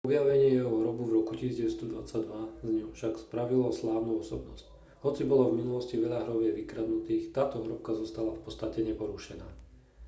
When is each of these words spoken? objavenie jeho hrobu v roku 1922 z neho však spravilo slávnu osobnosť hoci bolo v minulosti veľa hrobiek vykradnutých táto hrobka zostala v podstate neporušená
objavenie 0.09 0.47
jeho 0.57 0.65
hrobu 0.79 1.03
v 1.05 1.15
roku 1.21 1.33
1922 1.37 2.25
z 2.65 2.69
neho 2.75 2.89
však 2.97 3.13
spravilo 3.23 3.67
slávnu 3.79 4.13
osobnosť 4.25 4.65
hoci 5.05 5.21
bolo 5.31 5.43
v 5.53 5.57
minulosti 5.61 5.93
veľa 6.03 6.19
hrobiek 6.25 6.53
vykradnutých 6.61 7.23
táto 7.37 7.57
hrobka 7.65 7.91
zostala 8.01 8.31
v 8.33 8.41
podstate 8.45 8.79
neporušená 8.89 9.45